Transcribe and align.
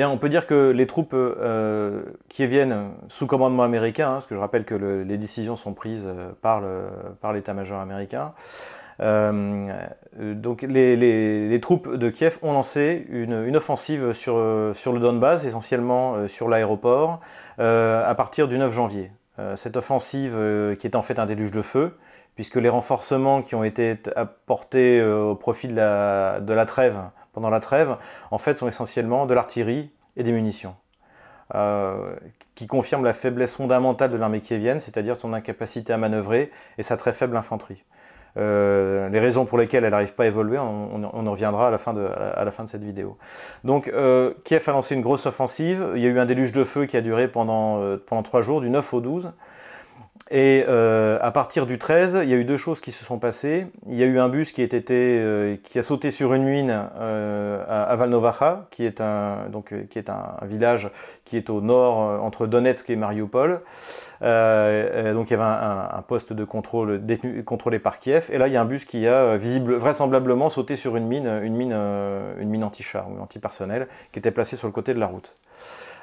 eh 0.00 0.04
on 0.04 0.18
peut 0.18 0.28
dire 0.28 0.46
que 0.46 0.70
les 0.70 0.86
troupes 0.86 1.16
qui 2.28 2.46
viennent 2.46 2.90
sous 3.08 3.26
commandement 3.26 3.62
américain, 3.62 4.08
hein, 4.08 4.12
parce 4.14 4.26
que 4.26 4.34
je 4.34 4.40
rappelle 4.40 4.64
que 4.64 4.74
les 4.74 5.18
décisions 5.18 5.56
sont 5.56 5.74
prises 5.74 6.08
par 6.42 6.62
l'état-major 7.32 7.80
américain, 7.80 8.32
euh, 9.00 9.76
donc 10.18 10.62
les, 10.62 11.58
troupes 11.60 11.94
de 11.94 12.08
Kiev 12.08 12.38
ont 12.42 12.52
lancé 12.52 13.06
une, 13.10 13.56
offensive 13.56 14.12
sur, 14.12 14.36
le 14.36 14.98
Donbass, 14.98 15.44
essentiellement 15.44 16.14
euh, 16.14 16.28
sur 16.28 16.48
l'aéroport, 16.48 17.20
euh, 17.58 18.08
à 18.08 18.14
partir 18.14 18.48
du 18.48 18.58
9 18.58 18.72
janvier. 18.72 19.10
cette 19.56 19.76
offensive 19.76 20.34
qui 20.78 20.86
est 20.86 20.96
en 20.96 21.02
fait 21.02 21.18
un 21.18 21.26
déluge 21.26 21.50
de 21.50 21.62
feu, 21.62 21.96
puisque 22.34 22.56
les 22.56 22.68
renforcements 22.68 23.42
qui 23.42 23.54
ont 23.54 23.64
été 23.64 23.98
apportés 24.14 25.02
au 25.02 25.34
profit 25.34 25.68
de 25.68 25.74
la, 25.74 26.64
trêve, 26.66 26.96
pendant 27.36 27.50
la 27.50 27.60
trêve, 27.60 27.96
en 28.30 28.38
fait 28.38 28.56
sont 28.56 28.66
essentiellement 28.66 29.26
de 29.26 29.34
l'artillerie 29.34 29.90
et 30.16 30.22
des 30.22 30.32
munitions. 30.32 30.74
qui 32.54 32.66
confirment 32.66 33.04
la 33.04 33.12
faiblesse 33.12 33.54
fondamentale 33.54 34.10
de 34.10 34.16
l'armée 34.16 34.40
kievienne, 34.40 34.80
c'est-à-dire 34.80 35.16
son 35.16 35.34
incapacité 35.34 35.92
à 35.92 35.98
manœuvrer 35.98 36.50
et 36.78 36.82
sa 36.82 36.96
très 36.96 37.12
faible 37.12 37.36
infanterie. 37.36 37.84
Euh, 38.38 39.08
les 39.08 39.20
raisons 39.20 39.44
pour 39.44 39.58
lesquelles 39.58 39.84
elle 39.84 39.90
n'arrive 39.90 40.14
pas 40.14 40.24
à 40.24 40.26
évoluer, 40.26 40.58
on, 40.58 41.04
en 41.04 41.30
reviendra 41.30 41.68
à 41.68 41.70
la 41.70 41.78
fin 41.78 41.92
de, 41.94 42.66
cette 42.66 42.84
vidéo. 42.84 43.16
Donc 43.64 43.88
euh, 43.88 44.32
Kiev 44.44 44.64
a 44.66 44.72
lancé 44.72 44.94
une 44.94 45.02
grosse 45.02 45.26
offensive, 45.26 45.92
il 45.94 46.02
y 46.02 46.06
a 46.06 46.08
eu 46.08 46.18
un 46.18 46.26
déluge 46.26 46.52
de 46.52 46.64
feu 46.64 46.86
qui 46.86 46.96
a 46.96 47.00
duré 47.02 47.28
pendant, 47.28 47.80
euh, 47.80 48.02
pendant 48.04 48.22
3 48.22 48.42
jours, 48.42 48.60
du 48.60 48.70
9 48.70 48.94
au 48.94 49.00
12. 49.00 49.32
Et 50.30 50.64
euh, 50.66 51.18
à 51.22 51.30
partir 51.30 51.66
du 51.66 51.78
13, 51.78 52.20
il 52.22 52.28
y 52.28 52.34
a 52.34 52.36
eu 52.36 52.44
deux 52.44 52.56
choses 52.56 52.80
qui 52.80 52.90
se 52.90 53.04
sont 53.04 53.18
passées. 53.18 53.68
Il 53.86 53.94
y 53.94 54.02
a 54.02 54.06
eu 54.06 54.18
un 54.18 54.28
bus 54.28 54.50
qui, 54.50 54.60
été, 54.60 55.18
euh, 55.20 55.56
qui 55.62 55.78
a 55.78 55.82
sauté 55.82 56.10
sur 56.10 56.34
une 56.34 56.42
mine 56.42 56.88
euh, 56.98 57.64
à 57.68 57.94
Valnovacha, 57.94 58.66
qui 58.70 58.84
est, 58.84 59.00
un, 59.00 59.48
donc, 59.50 59.72
qui 59.88 59.98
est 59.98 60.10
un, 60.10 60.36
village 60.42 60.90
qui 61.24 61.36
est 61.36 61.48
au 61.48 61.60
nord 61.60 61.96
entre 62.24 62.46
Donetsk 62.46 62.90
et 62.90 62.96
Mariupol. 62.96 63.60
donc 64.20 64.20
il 64.20 65.30
y 65.30 65.34
avait 65.34 65.42
un, 65.42 65.88
un, 65.92 66.02
poste 66.02 66.32
de 66.32 66.44
contrôle 66.44 67.04
détenu, 67.04 67.44
contrôlé 67.44 67.78
par 67.78 67.98
Kiev. 67.98 68.28
Et 68.32 68.38
là, 68.38 68.48
il 68.48 68.52
y 68.52 68.56
a 68.56 68.60
un 68.60 68.66
bus 68.66 68.84
qui 68.84 69.06
a 69.06 69.36
visible, 69.36 69.74
vraisemblablement 69.74 70.50
sauté 70.50 70.74
sur 70.74 70.96
une 70.96 71.06
mine, 71.06 71.26
une 71.42 71.54
mine, 71.54 71.72
une 71.72 72.48
mine 72.48 72.64
anti-char 72.64 73.08
ou 73.10 73.20
anti-personnel, 73.20 73.86
qui 74.12 74.18
était 74.18 74.32
placée 74.32 74.56
sur 74.56 74.66
le 74.66 74.72
côté 74.72 74.92
de 74.92 74.98
la 74.98 75.06
route. 75.06 75.36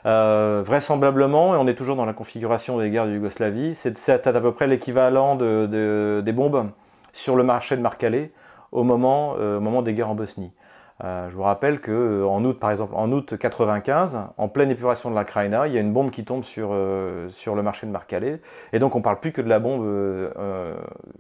Euh, 0.06 0.62
vraisemblablement, 0.66 1.56
et 1.56 1.58
on 1.58 1.66
est 1.66 1.76
toujours 1.76 1.96
dans 1.96 2.06
la 2.06 2.14
configuration 2.14 2.78
des 2.78 2.90
guerres 2.90 3.06
de 3.06 3.14
Yougoslavie, 3.14 3.74
c'est 3.74 4.10
à 4.10 4.42
peu 4.42 4.52
près 4.52 4.68
l'équivalent 4.68 5.36
des 5.36 6.34
bombes 6.34 6.72
sur 7.14 7.36
le 7.36 7.44
marché 7.44 7.78
de 7.78 7.82
Marcalais 7.82 8.32
au 8.74 8.84
moment, 8.84 9.36
euh, 9.40 9.58
au 9.58 9.62
moment 9.62 9.82
des 9.82 9.94
guerres 9.94 10.10
en 10.10 10.16
Bosnie. 10.16 10.52
Euh, 11.04 11.30
je 11.30 11.36
vous 11.36 11.44
rappelle 11.44 11.80
que 11.80 11.92
euh, 11.92 12.28
en 12.28 12.44
août, 12.46 12.60
par 12.60 12.72
exemple, 12.72 12.94
en 12.96 13.12
août 13.12 13.36
95, 13.38 14.28
en 14.38 14.48
pleine 14.48 14.70
épuration 14.70 15.10
de 15.10 15.16
la 15.16 15.26
Kraina, 15.26 15.68
il 15.68 15.74
y 15.74 15.78
a 15.78 15.82
une 15.82 15.92
bombe 15.92 16.12
qui 16.12 16.24
tombe 16.24 16.44
sur, 16.44 16.70
euh, 16.72 17.28
le 17.46 17.62
marché 17.62 17.88
de 17.88 17.92
Marcalais. 17.92 18.40
Et 18.74 18.80
donc 18.80 18.96
on 18.96 19.00
ne 19.00 19.04
parle 19.04 19.20
plus 19.20 19.32
que 19.32 19.42
de 19.42 19.50
la 19.50 19.60
bombe 19.60 19.84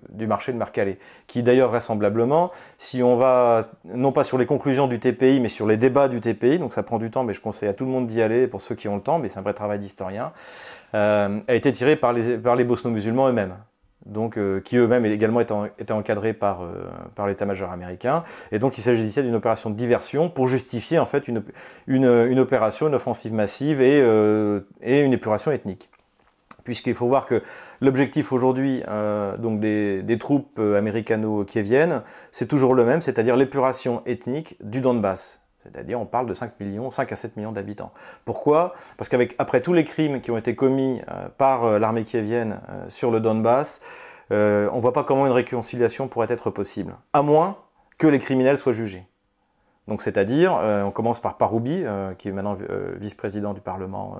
du 0.09 0.27
marché 0.27 0.53
de 0.53 0.57
Marcalais. 0.57 0.99
Qui 1.27 1.43
d'ailleurs, 1.43 1.69
vraisemblablement, 1.69 2.51
si 2.77 3.03
on 3.03 3.17
va, 3.17 3.67
non 3.85 4.11
pas 4.11 4.23
sur 4.23 4.37
les 4.37 4.45
conclusions 4.45 4.87
du 4.87 4.99
TPI, 4.99 5.39
mais 5.39 5.49
sur 5.49 5.67
les 5.67 5.77
débats 5.77 6.07
du 6.07 6.19
TPI, 6.19 6.59
donc 6.59 6.73
ça 6.73 6.83
prend 6.83 6.99
du 6.99 7.09
temps, 7.09 7.23
mais 7.23 7.33
je 7.33 7.41
conseille 7.41 7.69
à 7.69 7.73
tout 7.73 7.85
le 7.85 7.91
monde 7.91 8.07
d'y 8.07 8.21
aller 8.21 8.47
pour 8.47 8.61
ceux 8.61 8.75
qui 8.75 8.87
ont 8.87 8.95
le 8.95 9.01
temps, 9.01 9.19
mais 9.19 9.29
c'est 9.29 9.39
un 9.39 9.43
vrai 9.43 9.53
travail 9.53 9.79
d'historien, 9.79 10.31
a 10.93 11.29
été 11.49 11.71
tirée 11.71 11.95
par 11.95 12.13
les, 12.13 12.37
par 12.37 12.55
les 12.55 12.63
bosno-musulmans 12.63 13.29
eux-mêmes 13.29 13.55
donc, 14.05 14.37
euh, 14.37 14.59
qui 14.59 14.77
eux-mêmes 14.77 15.05
également 15.05 15.39
étaient, 15.39 15.91
encadrés 15.91 16.33
par, 16.33 16.63
euh, 16.63 16.89
par 17.15 17.27
l'état-major 17.27 17.71
américain. 17.71 18.23
Et 18.51 18.59
donc 18.59 18.77
il 18.77 18.81
s'agissait 18.81 19.23
d'une 19.23 19.35
opération 19.35 19.69
de 19.69 19.75
diversion 19.75 20.29
pour 20.29 20.47
justifier 20.47 20.99
en 20.99 21.05
fait 21.05 21.27
une, 21.27 21.43
une, 21.87 22.39
opération, 22.39 22.87
une 22.87 22.95
offensive 22.95 23.33
massive 23.33 23.81
et, 23.81 24.01
euh, 24.01 24.61
et 24.81 25.01
une 25.01 25.13
épuration 25.13 25.51
ethnique. 25.51 25.89
Puisqu'il 26.63 26.95
faut 26.95 27.07
voir 27.07 27.25
que 27.25 27.43
l'objectif 27.81 28.31
aujourd'hui 28.31 28.83
des, 29.37 30.01
des 30.01 30.17
troupes 30.17 30.59
américano-kieviennes, 30.59 32.03
c'est 32.31 32.47
toujours 32.47 32.73
le 32.73 32.85
même, 32.85 33.01
c'est-à-dire 33.01 33.35
l'épuration 33.35 34.01
ethnique 34.05 34.55
du 34.63 34.79
Donbass, 34.79 35.42
c'est-à-dire, 35.63 35.99
on 35.99 36.05
parle 36.05 36.25
de 36.25 36.33
5 36.33 36.59
millions, 36.59 36.91
5 36.91 37.11
à 37.11 37.15
7 37.15 37.37
millions 37.37 37.51
d'habitants. 37.51 37.91
Pourquoi? 38.25 38.73
Parce 38.97 39.09
qu'avec 39.09 39.35
après 39.37 39.61
tous 39.61 39.73
les 39.73 39.85
crimes 39.85 40.21
qui 40.21 40.31
ont 40.31 40.37
été 40.37 40.55
commis 40.55 41.01
euh, 41.09 41.29
par 41.37 41.63
euh, 41.63 41.79
l'armée 41.79 42.03
kievienne 42.03 42.59
euh, 42.69 42.89
sur 42.89 43.11
le 43.11 43.19
Donbass, 43.19 43.81
on 44.31 44.35
ne 44.35 44.81
voit 44.81 44.93
pas 44.93 45.03
comment 45.03 45.27
une 45.27 45.31
réconciliation 45.31 46.07
pourrait 46.07 46.27
être 46.31 46.49
possible, 46.49 46.95
à 47.13 47.21
moins 47.21 47.57
que 47.99 48.07
les 48.07 48.17
criminels 48.17 48.57
soient 48.57 48.73
jugés. 48.73 49.05
Donc, 49.87 50.01
c'est-à-dire, 50.01 50.53
on 50.53 50.89
commence 50.89 51.19
par 51.19 51.37
Paroubi, 51.37 51.83
qui 52.17 52.29
est 52.29 52.31
maintenant 52.31 52.57
vice-président 52.95 53.53
du 53.53 53.61
Parlement 53.61 54.17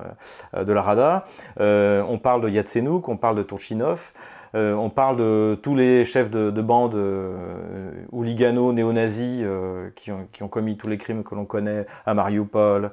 de 0.56 0.72
la 0.72 0.81
Rada. 0.84 1.24
on 1.58 2.20
parle 2.22 2.42
de 2.42 2.50
Yatsenouk, 2.50 3.10
on 3.10 3.18
parle 3.18 3.38
de 3.38 3.42
Turchinov. 3.42 4.14
Euh, 4.56 4.74
on 4.75 4.90
parle 4.90 5.18
de 5.18 5.58
tous 5.62 5.75
les 5.75 6.06
chefs 6.06 6.30
de, 6.30 6.52
de 6.52 6.62
bandes 6.62 6.94
euh, 6.96 7.91
hooligano, 8.12 8.72
néo-nazis 8.72 9.41
euh, 9.44 9.90
qui, 9.96 10.12
ont, 10.12 10.47
commis 10.47 10.78
tous 10.78 10.88
les 10.88 10.97
crimes 10.97 11.24
que 11.24 11.34
l'on 11.34 11.46
connaît 11.46 11.88
à 12.06 12.14
Mariupol 12.14 12.92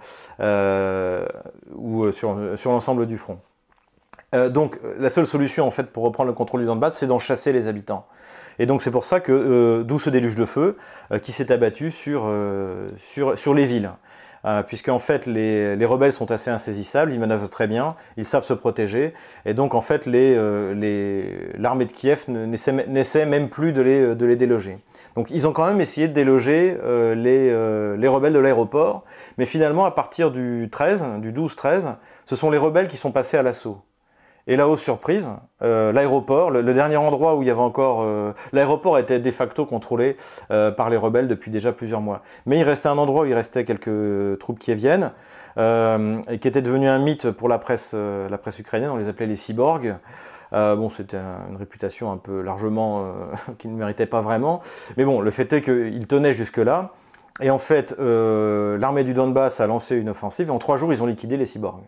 ou 1.75 2.13
sur, 2.13 2.37
l'ensemble 2.67 3.07
du 3.07 3.19
front. 3.19 3.39
donc 4.49 4.79
la 4.99 5.11
seule 5.11 5.27
solution 5.27 5.67
en 5.67 5.71
fait 5.71 5.91
pour 5.91 6.05
reprendre 6.05 6.29
le 6.29 6.35
contrôle 6.35 6.61
du 6.61 6.67
Donbass, 6.67 6.97
c'est 6.97 7.07
d'en 7.07 7.19
chasser 7.19 7.53
les 7.53 7.69
habitants. 7.69 8.07
Et 8.59 8.67
donc 8.67 8.83
c'est 8.83 8.91
pour 8.91 9.05
ça 9.05 9.21
que 9.21 9.83
d'où 9.83 9.99
ce 9.99 10.11
déluge 10.11 10.37
de 10.37 10.47
feu 10.47 10.77
qui 11.23 11.33
s'est 11.33 11.53
abattu 11.53 11.91
sur 11.91 12.25
les 12.27 13.65
villes. 13.65 13.91
Euh, 14.47 14.63
puisqu'en 14.63 14.99
fait 14.99 15.27
les, 15.27 15.77
les, 15.77 15.85
rebelles 15.85 16.15
sont 16.15 16.31
assez 16.31 16.51
insaisissables, 16.51 17.13
ils 17.13 17.21
manœuvrent 17.21 17.51
très 17.51 17.67
bien, 17.67 17.95
ils 18.17 18.25
savent 18.25 18.45
se 18.45 18.55
protéger, 18.55 19.13
et 19.45 19.53
donc 19.53 19.75
en 19.75 19.83
fait 19.83 20.07
euh, 20.09 21.53
l'armée 21.59 21.85
de 21.85 21.93
Kiev 21.93 22.25
n'essaie 22.29 23.27
même 23.27 23.51
plus 23.51 23.73
de 23.73 23.83
les, 23.83 24.15
de 24.15 24.27
les 24.27 24.37
déloger. 24.37 24.79
Donc 25.15 25.31
ils 25.31 25.47
ont 25.47 25.53
quand 25.53 25.67
même 25.67 25.81
essayé 25.81 26.09
de 26.09 26.15
déloger 26.15 26.79
euh, 26.83 27.15
les, 27.15 27.51
les 27.99 28.09
rebelles 28.09 28.33
de 28.33 28.39
l'aéroport, 28.39 29.05
mais 29.37 29.45
finalement 29.45 29.85
à 29.85 29.91
partir 29.91 30.31
du 30.31 30.69
13, 30.73 31.05
du 31.19 31.33
12-13, 31.33 31.97
ce 32.25 32.37
sont 32.37 32.51
les 32.51 32.59
rebelles 32.59 32.89
qui 32.89 32.97
sont 32.97 33.13
passés 33.13 33.37
à 33.37 33.43
l'assaut. 33.43 33.83
Et 34.47 34.57
là, 34.57 34.69
aux 34.69 34.77
surprise, 34.77 35.29
euh, 35.63 35.93
l'aéroport, 35.93 36.51
le, 36.51 36.63
dernier 36.73 36.97
endroit 36.97 37.37
où 37.37 37.43
il 37.43 37.49
y 37.49 37.51
avait 37.51 37.61
encore... 37.61 38.03
Euh, 38.03 38.33
l'aéroport 38.53 38.99
était 38.99 39.19
de 39.19 39.31
facto 39.31 39.67
contrôlé 39.67 40.17
euh, 40.51 40.71
par 40.71 40.91
les 40.91 40.97
rebelles 40.97 41.29
depuis 41.29 41.51
déjà 41.51 41.73
plusieurs 41.73 42.01
mois. 42.01 42.23
Mais 42.47 42.59
il 42.59 42.65
restait 42.65 42.89
un 42.89 42.99
endroit 42.99 43.23
où 43.23 43.27
il 43.27 43.35
restait 43.35 43.65
quelques 43.65 44.39
troupes 44.39 44.59
qui 44.59 44.75
viennent, 44.75 45.13
et 45.57 46.39
qui 46.39 46.49
était 46.49 46.63
devenu 46.63 46.89
un 46.89 46.99
mythe 46.99 47.31
pour 47.31 47.49
la 47.49 47.59
presse, 47.59 47.93
la 47.95 48.39
presse 48.39 48.59
ukrainienne, 48.59 48.91
on 48.91 48.97
les 48.97 49.09
appelait 49.09 49.27
les 49.27 49.35
cyborgs. 49.35 49.95
bon, 50.53 50.89
c'était 50.89 51.19
une 51.51 51.57
réputation 51.57 52.11
un 52.11 52.17
peu 52.17 52.41
largement 52.41 53.05
qui 53.59 53.69
ne 53.69 53.77
méritait 53.77 54.07
pas 54.07 54.23
vraiment. 54.23 54.63
Mais 54.97 55.05
bon, 55.05 55.21
le 55.21 55.31
fait 55.31 55.53
est 55.53 55.61
qu'ils 55.61 56.07
tenaient 56.07 56.33
jusque-là. 56.33 56.93
Et 57.43 57.51
en 57.51 57.59
fait, 57.59 57.95
l'armée 57.99 59.05
du 59.05 59.13
Donbass 59.13 59.61
a 59.61 59.67
lancé 59.67 59.97
une 59.97 60.09
offensive, 60.09 60.49
et 60.49 60.51
en 60.51 60.59
trois 60.59 60.79
jours, 60.79 60.93
ils 60.93 61.03
ont 61.03 61.07
liquidé 61.07 61.37
les 61.37 61.47
cyborgs. 61.47 61.85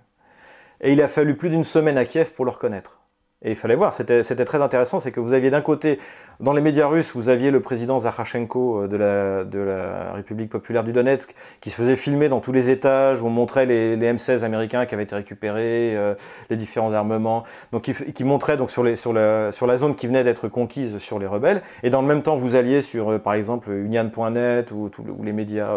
Et 0.83 0.93
il 0.93 1.01
a 1.01 1.09
fallu 1.09 1.37
plus 1.37 1.49
d'une 1.49 1.65
semaine 1.65 1.97
à 1.97 2.05
Kiev 2.05 2.33
pour 2.33 2.45
le 2.45 2.51
reconnaître. 2.51 3.02
Et 3.45 3.51
il 3.51 3.57
fallait 3.57 3.75
voir, 3.75 3.93
c'était 3.93 4.23
très 4.23 4.63
intéressant, 4.63 5.01
c'est 5.01 5.11
que 5.11 5.21
vous 5.21 5.33
aviez 5.33 5.51
d'un 5.51 5.61
côté, 5.61 5.99
dans 6.39 6.53
les 6.53 6.61
médias 6.61 6.87
russes, 6.87 7.13
vous 7.15 7.29
aviez 7.29 7.51
le 7.51 7.61
président 7.61 7.99
Zakharchenko 7.99 8.83
euh, 8.83 8.89
de 8.89 8.97
la, 8.97 9.45
de 9.45 9.59
la 9.59 10.13
République 10.13 10.49
populaire 10.49 10.85
du 10.85 10.93
Donetsk 10.93 11.35
qui 11.61 11.71
se 11.71 11.77
faisait 11.77 11.97
filmer 11.97 12.29
dans 12.29 12.41
tous 12.41 12.53
les 12.53 12.71
étages, 12.71 13.21
où 13.21 13.27
on 13.27 13.31
montrait 13.31 13.67
les, 13.67 13.97
les 13.97 14.13
M16 14.13 14.45
américains 14.45 14.87
qui 14.87 14.95
avaient 14.95 15.05
été 15.05 15.15
récupérés, 15.15 15.97
euh, 15.97 16.15
les 16.51 16.57
différents 16.57 16.93
armements, 16.93 17.43
donc 17.73 17.83
qui, 17.83 17.95
qui 17.95 18.25
montrait 18.25 18.57
donc 18.57 18.71
sur, 18.71 18.85
les, 18.85 18.97
sur, 18.97 19.13
la, 19.13 19.51
sur 19.51 19.67
la 19.67 19.77
zone 19.77 19.95
qui 19.95 20.07
venait 20.07 20.25
d'être 20.25 20.49
conquise 20.49 20.99
sur 20.99 21.19
les 21.19 21.27
rebelles. 21.27 21.63
Et 21.83 21.91
dans 21.91 22.03
le 22.03 22.09
même 22.09 22.23
temps, 22.23 22.37
vous 22.37 22.55
alliez 22.55 22.81
sur, 22.81 23.11
euh, 23.11 23.19
par 23.19 23.35
exemple, 23.35 23.71
Union.net 23.71 24.71
ou, 24.71 24.91
ou, 24.99 25.23
les 25.25 25.33
médias, 25.33 25.77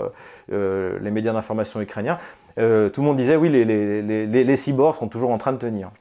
euh, 0.52 1.00
les 1.02 1.12
médias 1.12 1.34
d'information 1.34 1.82
ukrainiens. 1.82 2.18
Euh, 2.58 2.90
tout 2.90 3.02
le 3.02 3.08
monde 3.08 3.18
disait 3.18 3.36
oui, 3.36 3.50
les, 3.50 3.66
les, 3.66 4.02
les, 4.02 4.44
les 4.44 4.56
cyborgs 4.56 4.96
sont 4.96 5.08
toujours 5.08 5.32
en 5.32 5.38
train 5.38 5.52
de 5.52 5.58
tenir. 5.58 5.92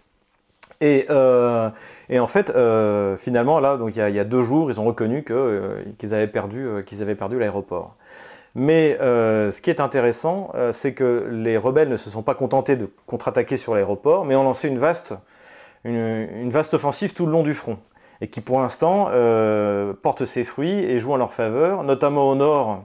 Et, 0.81 1.07
euh, 1.11 1.71
et, 2.09 2.19
en 2.19 2.27
fait, 2.27 2.51
euh, 2.51 3.17
finalement, 3.17 3.61
là, 3.61 3.77
donc 3.77 3.95
il 3.97 3.99
y, 3.99 4.19
a, 4.19 4.25
deux 4.25 4.43
jours, 4.43 4.71
ils 4.71 4.81
ont 4.81 4.85
reconnu 4.85 5.25
euh, 5.31 5.83
qu'ils 5.99 6.15
avaient 6.15 6.27
perdu, 6.27 6.69
l'aéroport. 7.39 7.97
Mais 8.55 8.97
ce 9.01 9.61
qui 9.61 9.71
est 9.71 9.81
intéressant, 9.81 10.53
c'est 10.73 10.95
que 10.95 11.29
les 11.31 11.57
rebelles 11.57 11.89
ne 11.89 11.97
se 11.97 12.09
sont 12.11 12.23
pas 12.23 12.35
contentés 12.35 12.77
de 12.77 12.89
contre-attaquer 13.07 13.57
sur 13.57 13.75
l'aéroport, 13.75 14.25
mais 14.25 14.37
ont 14.37 14.45
lancé 14.45 14.69
une 14.69 14.79
vaste, 14.79 15.15
une, 15.85 16.51
vaste 16.51 16.75
offensive 16.75 17.15
tout 17.15 17.27
le 17.27 17.33
long 17.33 17.43
du 17.43 17.53
front, 17.53 17.79
et 18.21 18.29
qui 18.29 18.41
pour 18.41 18.61
l'instant 18.61 19.11
porte 20.03 20.25
ses 20.25 20.45
fruits 20.45 20.85
et 20.85 20.99
joue 20.99 21.13
en 21.13 21.17
leur 21.17 21.33
faveur, 21.33 21.83
notamment 21.83 22.31
au 22.31 22.37
nord 22.37 22.85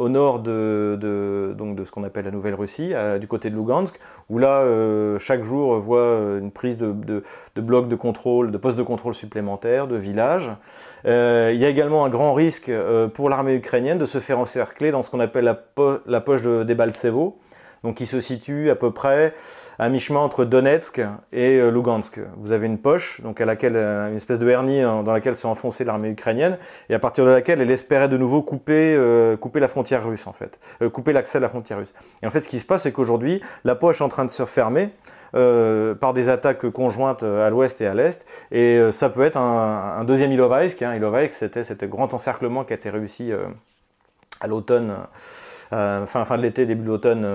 au 0.00 0.08
nord 0.08 0.38
de, 0.38 1.54
donc 1.58 1.76
de 1.76 1.84
ce 1.84 1.90
qu'on 1.90 2.04
appelle 2.04 2.24
la 2.24 2.30
Nouvelle-Russie, 2.30 2.94
du 3.20 3.28
côté 3.28 3.50
de 3.50 3.54
Lugansk, 3.54 4.00
où 4.30 4.38
là, 4.38 4.60
euh, 4.60 5.18
chaque 5.18 5.44
jour, 5.44 5.68
on 5.68 5.78
voit 5.78 6.00
euh, 6.00 6.40
une 6.40 6.50
prise 6.50 6.78
de, 6.78 7.22
blocs 7.56 7.86
de 7.86 7.96
contrôle, 7.96 8.50
de 8.50 8.56
postes 8.56 8.78
de 8.78 8.82
contrôle 8.82 9.12
supplémentaires, 9.12 9.88
de 9.88 9.96
villages. 9.96 10.50
Euh, 11.04 11.50
il 11.52 11.60
y 11.60 11.66
a 11.66 11.68
également 11.68 12.06
un 12.06 12.08
grand 12.08 12.32
risque 12.32 12.72
pour 13.12 13.28
l'armée 13.28 13.52
ukrainienne 13.52 13.98
de 13.98 14.06
se 14.06 14.20
faire 14.20 14.38
encercler 14.38 14.90
dans 14.90 15.02
ce 15.02 15.10
qu'on 15.10 15.20
appelle 15.20 15.44
la, 15.44 16.20
poche 16.20 16.40
de, 16.40 16.62
des 16.62 16.74
Baltsevo, 16.74 17.38
donc 17.84 17.96
qui 17.96 18.06
se 18.06 18.20
situe 18.20 18.70
à 18.70 18.74
peu 18.74 18.90
près 18.90 19.34
à 19.78 19.88
mi-chemin 19.88 20.20
entre 20.20 20.44
Donetsk 20.44 21.00
et 21.32 21.56
euh, 21.56 21.70
Lugansk. 21.70 22.20
Vous 22.36 22.52
avez 22.52 22.66
une 22.66 22.78
poche, 22.78 23.20
donc 23.22 23.40
à 23.40 23.46
laquelle 23.46 23.76
une 23.76 24.16
espèce 24.16 24.38
de 24.38 24.48
hernie 24.48 24.82
dans 24.82 25.12
laquelle 25.12 25.36
s'est 25.36 25.46
enfoncée 25.46 25.84
l'armée 25.84 26.10
ukrainienne, 26.10 26.58
et 26.88 26.94
à 26.94 26.98
partir 26.98 27.24
de 27.24 27.30
laquelle 27.30 27.60
elle 27.60 27.70
espérait 27.70 28.08
de 28.08 28.16
nouveau 28.16 28.42
couper, 28.42 28.96
la 29.54 29.68
frontière 29.68 30.06
russe 30.06 30.26
en 30.26 30.32
fait, 30.32 30.58
couper 30.92 31.12
l'accès 31.12 31.38
à 31.38 31.40
la 31.40 31.48
frontière 31.48 31.78
russe. 31.78 31.92
Et 32.22 32.26
en 32.26 32.30
fait, 32.30 32.40
ce 32.40 32.48
qui 32.48 32.58
se 32.58 32.64
passe, 32.64 32.82
c'est 32.82 32.92
qu'aujourd'hui, 32.92 33.40
la 33.64 33.74
poche 33.74 34.00
est 34.00 34.04
en 34.04 34.08
train 34.08 34.24
de 34.24 34.30
se 34.30 34.44
fermer. 34.44 34.90
par 35.32 36.12
des 36.12 36.28
attaques 36.28 36.68
conjointes 36.70 37.22
à 37.22 37.50
l'ouest 37.50 37.80
et 37.80 37.86
à 37.86 37.94
l'est, 37.94 38.24
et 38.50 38.80
ça 38.92 39.10
peut 39.10 39.22
être 39.22 39.36
un, 39.36 40.04
deuxième 40.04 40.32
Ilovaisk. 40.32 40.82
Hein. 40.82 40.98
C'était 41.30 41.64
cet 41.64 41.84
grand 41.84 42.14
encerclement 42.14 42.64
qui 42.64 42.72
a 42.72 42.76
été 42.76 42.90
réussi 42.90 43.32
à 44.40 44.46
l'automne, 44.46 44.90
euh, 44.90 45.04
fin, 45.70 46.24
fin 46.24 46.36
de 46.36 46.42
l'été, 46.42 46.66
début 46.66 46.82
de 46.82 46.88
l'automne 46.88 47.26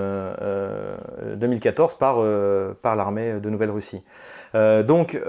2014 1.35 1.93
euh, 1.93 1.97
par, 1.97 2.15
euh, 2.19 2.73
par 2.81 2.95
l'armée 2.95 3.39
de 3.39 3.49
Nouvelle-Russie. 3.49 4.03
donc 4.53 5.19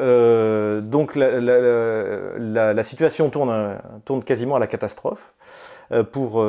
donc 0.83 1.17
la, 1.17 1.41
la, 1.41 2.75
la, 2.75 2.85
situation 2.85 3.31
tourne, 3.31 3.79
tourne 4.05 4.23
quasiment 4.23 4.57
à 4.57 4.59
la 4.59 4.67
catastrophe 4.67 5.35
pour, 6.13 6.45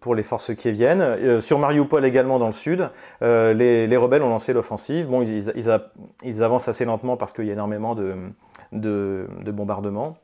pour 0.00 0.14
les 0.14 0.22
forces 0.22 0.54
qui 0.54 0.70
viennent. 0.70 1.40
sur 1.40 1.58
Mariupol 1.58 2.04
également 2.04 2.38
dans 2.38 2.46
le 2.46 2.52
sud, 2.52 2.90
les, 3.20 3.86
les, 3.86 3.96
rebelles 3.96 4.22
ont 4.22 4.28
lancé 4.28 4.52
l'offensive. 4.52 5.08
Bon, 5.08 5.22
ils, 5.22 5.48
ils, 5.56 5.80
ils, 6.22 6.42
avancent 6.42 6.68
assez 6.68 6.84
lentement 6.84 7.16
parce 7.16 7.32
qu'il 7.32 7.46
y 7.46 7.50
a 7.50 7.54
énormément 7.54 7.94
de, 7.94 8.14
de, 8.72 9.26
de 9.44 9.50
bombardements 9.50 10.16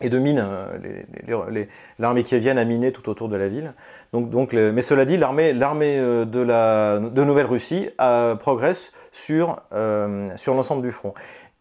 et 0.00 0.08
de 0.08 0.18
mines. 0.18 0.44
Euh, 0.44 1.64
l'armée 1.98 2.22
vient 2.22 2.56
a 2.56 2.64
miné 2.64 2.92
tout 2.92 3.08
autour 3.08 3.28
de 3.28 3.36
la 3.36 3.48
ville. 3.48 3.74
Donc, 4.12 4.30
donc 4.30 4.52
mais 4.52 4.82
cela 4.82 5.04
dit, 5.04 5.16
l'armée 5.16 5.52
euh, 5.52 6.24
de, 6.24 6.40
la, 6.40 6.98
de 6.98 7.24
Nouvelle-Russie 7.24 7.90
progresse 8.40 8.92
sur, 9.12 9.60
euh, 9.72 10.26
sur 10.36 10.54
l'ensemble 10.54 10.82
du 10.82 10.90
front. 10.90 11.14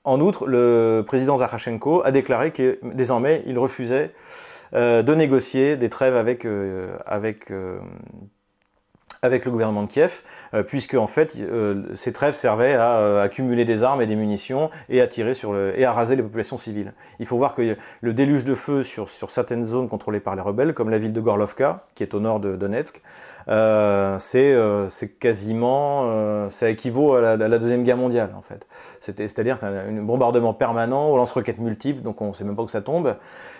En 0.03 0.19
outre, 0.19 0.47
le 0.47 1.03
président 1.05 1.37
Zakharchenko 1.37 2.01
a 2.03 2.11
déclaré 2.11 2.51
que 2.51 2.79
désormais 2.83 3.43
il 3.45 3.57
refusait 3.57 4.11
de 4.73 5.13
négocier 5.13 5.77
des 5.77 5.87
trêves 5.87 6.15
avec, 6.15 6.47
avec 7.05 7.51
avec 9.23 9.45
le 9.45 9.51
gouvernement 9.51 9.83
de 9.83 9.87
Kiev, 9.87 10.21
euh, 10.53 10.61
puisque 10.61 10.93
en 10.93 11.07
fait 11.07 11.37
euh, 11.39 11.83
ces 11.95 12.13
trêves 12.13 12.33
servaient 12.35 12.75
à 12.75 12.97
euh, 12.97 13.23
accumuler 13.23 13.65
des 13.65 13.81
armes 13.81 14.01
et 14.01 14.05
des 14.05 14.17
munitions 14.17 14.69
et 14.89 15.01
à 15.01 15.07
tirer 15.07 15.33
sur 15.33 15.57
et 15.57 15.85
à 15.85 15.93
raser 15.93 16.15
les 16.15 16.21
populations 16.21 16.57
civiles. 16.57 16.93
Il 17.19 17.25
faut 17.25 17.37
voir 17.37 17.55
que 17.55 17.77
le 18.01 18.13
déluge 18.13 18.43
de 18.43 18.53
feu 18.53 18.83
sur, 18.83 19.09
sur 19.09 19.31
certaines 19.31 19.63
zones 19.63 19.87
contrôlées 19.87 20.19
par 20.19 20.35
les 20.35 20.41
rebelles, 20.41 20.73
comme 20.73 20.89
la 20.89 20.97
ville 20.97 21.13
de 21.13 21.21
Gorlovka, 21.21 21.85
qui 21.95 22.03
est 22.03 22.13
au 22.13 22.19
nord 22.19 22.41
de 22.41 22.55
Donetsk, 22.55 23.01
euh, 23.49 24.17
euh, 24.35 24.85
c'est 24.89 25.07
quasiment, 25.19 26.03
euh, 26.05 26.49
ça 26.49 26.69
équivaut 26.69 27.15
à 27.15 27.35
la, 27.35 27.59
deuxième 27.59 27.83
guerre 27.83 27.97
mondiale 27.97 28.33
en 28.37 28.41
fait. 28.41 28.67
C'est-à-dire 28.99 29.57
c'est 29.57 29.65
un, 29.65 29.91
bombardement 30.01 30.53
permanent, 30.53 31.09
au 31.09 31.17
lance-roquettes 31.17 31.59
multiples, 31.59 32.01
donc 32.01 32.21
on 32.21 32.29
ne 32.29 32.33
sait 32.33 32.43
même 32.43 32.55
pas 32.55 32.63
où 32.63 32.67
ça 32.67 32.81
tombe. 32.81 33.15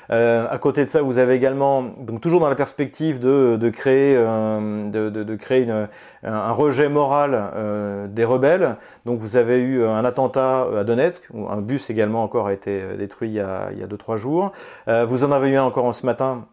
à 0.10 0.58
côté 0.60 0.86
de 0.86 0.90
ça, 0.90 1.02
vous 1.02 1.18
avez 1.18 1.34
également, 1.34 1.84
donc 1.84 2.22
toujours 2.22 2.40
dans 2.40 2.50
la 2.50 2.56
perspective 2.56 3.20
de, 3.20 3.58
de 3.60 3.70
créer, 3.70 4.16
de, 4.16 5.10
de, 5.10 5.24
de, 5.24 5.36
créer 5.36 5.64
une, 5.64 5.90
un 6.24 6.52
rejet 6.52 6.90
moral 6.90 8.10
des 8.10 8.26
rebelles. 8.26 8.78
Donc 9.06 9.20
vous 9.20 9.36
avez 9.36 9.58
eu 9.58 9.86
un 9.86 10.06
attentat 10.06 10.68
à 10.78 10.84
Donetsk, 10.84 11.24
où 11.34 11.50
un 11.50 11.62
bus 11.62 11.90
également 11.90 12.24
encore 12.24 12.48
a 12.48 12.54
été 12.54 12.82
détruit 12.98 13.30
il 13.30 13.36
y 13.36 13.40
a 13.40 13.70
2-3 13.72 14.18
jours. 14.18 14.52
vous 14.88 15.24
en 15.24 15.32
avez 15.32 15.50
eu 15.50 15.58
un 15.58 15.64
encore 15.64 15.94
ce 15.94 16.06
matin. 16.06 16.48